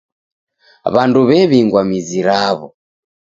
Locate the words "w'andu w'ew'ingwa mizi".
0.93-2.19